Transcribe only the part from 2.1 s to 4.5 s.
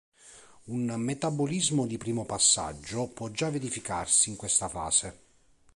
passaggio può già verificarsi in